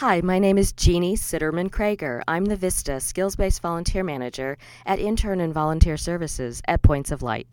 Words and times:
Hi, 0.00 0.20
my 0.20 0.38
name 0.38 0.58
is 0.58 0.72
Jeannie 0.72 1.16
Sitterman 1.16 1.70
Krager. 1.70 2.20
I'm 2.28 2.44
the 2.44 2.54
VISTA 2.54 3.00
Skills 3.00 3.34
Based 3.34 3.62
Volunteer 3.62 4.04
Manager 4.04 4.58
at 4.84 4.98
Intern 4.98 5.40
and 5.40 5.54
Volunteer 5.54 5.96
Services 5.96 6.60
at 6.68 6.82
Points 6.82 7.10
of 7.10 7.22
Light. 7.22 7.46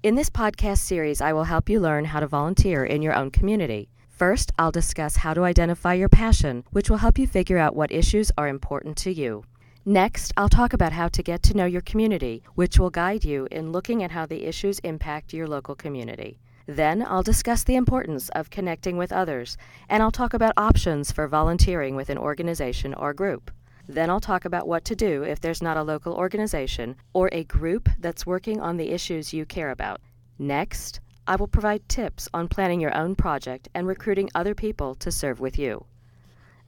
In 0.00 0.14
this 0.14 0.30
podcast 0.30 0.78
series, 0.78 1.20
I 1.20 1.32
will 1.32 1.42
help 1.42 1.68
you 1.68 1.80
learn 1.80 2.04
how 2.04 2.20
to 2.20 2.28
volunteer 2.28 2.84
in 2.84 3.02
your 3.02 3.14
own 3.14 3.32
community. 3.32 3.88
First, 4.08 4.52
I'll 4.56 4.70
discuss 4.70 5.16
how 5.16 5.34
to 5.34 5.42
identify 5.42 5.94
your 5.94 6.08
passion, 6.08 6.62
which 6.70 6.88
will 6.88 6.98
help 6.98 7.18
you 7.18 7.26
figure 7.26 7.58
out 7.58 7.74
what 7.74 7.90
issues 7.90 8.30
are 8.38 8.46
important 8.46 8.96
to 8.98 9.12
you. 9.12 9.42
Next, 9.84 10.32
I'll 10.36 10.48
talk 10.48 10.72
about 10.72 10.92
how 10.92 11.08
to 11.08 11.20
get 11.20 11.42
to 11.42 11.56
know 11.56 11.66
your 11.66 11.82
community, 11.82 12.44
which 12.54 12.78
will 12.78 12.90
guide 12.90 13.24
you 13.24 13.48
in 13.50 13.72
looking 13.72 14.04
at 14.04 14.12
how 14.12 14.24
the 14.24 14.44
issues 14.44 14.78
impact 14.84 15.34
your 15.34 15.48
local 15.48 15.74
community. 15.74 16.38
Then 16.66 17.04
I'll 17.06 17.22
discuss 17.22 17.62
the 17.62 17.76
importance 17.76 18.28
of 18.30 18.50
connecting 18.50 18.96
with 18.96 19.12
others, 19.12 19.56
and 19.88 20.02
I'll 20.02 20.10
talk 20.10 20.34
about 20.34 20.54
options 20.56 21.12
for 21.12 21.28
volunteering 21.28 21.94
with 21.94 22.10
an 22.10 22.18
organization 22.18 22.92
or 22.92 23.14
group. 23.14 23.52
Then 23.88 24.10
I'll 24.10 24.20
talk 24.20 24.44
about 24.44 24.66
what 24.66 24.84
to 24.86 24.96
do 24.96 25.22
if 25.22 25.40
there's 25.40 25.62
not 25.62 25.76
a 25.76 25.84
local 25.84 26.14
organization 26.14 26.96
or 27.12 27.28
a 27.30 27.44
group 27.44 27.88
that's 28.00 28.26
working 28.26 28.60
on 28.60 28.76
the 28.76 28.90
issues 28.90 29.32
you 29.32 29.46
care 29.46 29.70
about. 29.70 30.00
Next, 30.40 30.98
I 31.28 31.36
will 31.36 31.46
provide 31.46 31.88
tips 31.88 32.28
on 32.34 32.48
planning 32.48 32.80
your 32.80 32.96
own 32.96 33.14
project 33.14 33.68
and 33.74 33.86
recruiting 33.86 34.28
other 34.34 34.54
people 34.54 34.96
to 34.96 35.12
serve 35.12 35.38
with 35.38 35.58
you. 35.58 35.86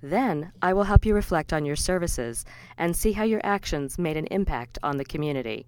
Then 0.01 0.53
I 0.63 0.75
will 0.75 0.85
help 0.85 1.05
you 1.05 1.13
reflect 1.13 1.53
on 1.53 1.65
your 1.65 1.75
services 1.75 2.45
and 2.77 2.95
see 2.95 3.13
how 3.13 3.25
your 3.25 3.41
actions 3.43 3.99
made 3.99 4.17
an 4.17 4.27
impact 4.27 4.79
on 4.81 4.97
the 4.97 5.05
community. 5.05 5.67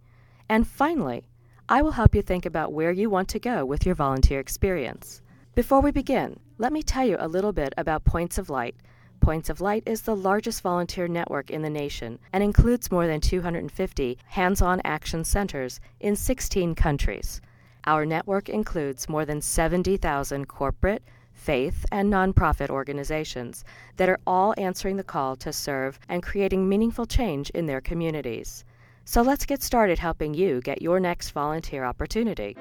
And 0.49 0.67
finally, 0.67 1.25
I 1.73 1.83
will 1.83 1.93
help 1.93 2.17
you 2.17 2.23
think 2.23 2.47
about 2.47 2.73
where 2.73 2.91
you 2.91 3.09
want 3.09 3.29
to 3.29 3.39
go 3.39 3.65
with 3.65 3.87
your 3.87 3.95
volunteer 3.95 4.41
experience. 4.41 5.23
Before 5.55 5.81
we 5.81 5.93
begin, 5.93 6.41
let 6.59 6.73
me 6.73 6.83
tell 6.83 7.07
you 7.07 7.17
a 7.21 7.29
little 7.29 7.53
bit 7.53 7.73
about 7.79 8.05
Points 8.05 8.39
of 8.39 8.51
Light. 8.51 8.75
Points 9.21 9.49
of 9.49 9.61
Light 9.61 9.85
is 9.87 10.03
the 10.03 10.17
largest 10.17 10.63
volunteer 10.63 11.07
network 11.07 11.49
in 11.49 11.63
the 11.63 11.71
nation 11.71 12.19
and 12.33 12.43
includes 12.43 12.91
more 12.91 13.07
than 13.07 13.21
250 13.21 14.19
hands 14.27 14.61
on 14.61 14.81
action 14.85 15.23
centers 15.23 15.79
in 16.01 16.17
16 16.17 16.75
countries. 16.75 17.41
Our 17.85 18.05
network 18.05 18.49
includes 18.49 19.09
more 19.09 19.25
than 19.25 19.41
70,000 19.41 20.49
corporate, 20.49 21.05
faith, 21.33 21.87
and 21.93 22.13
nonprofit 22.13 22.71
organizations 22.71 23.65
that 23.97 24.09
are 24.09 24.19
all 24.27 24.55
answering 24.59 24.97
the 24.97 25.05
call 25.05 25.37
to 25.37 25.53
serve 25.53 26.01
and 26.09 26.21
creating 26.21 26.69
meaningful 26.69 27.07
change 27.07 27.49
in 27.51 27.67
their 27.67 27.81
communities. 27.81 28.65
So 29.11 29.23
let's 29.23 29.45
get 29.45 29.61
started 29.61 29.99
helping 29.99 30.35
you 30.35 30.61
get 30.61 30.83
your 30.83 31.01
next 31.01 31.33
volunteer 31.33 31.83
opportunity. 31.83 32.57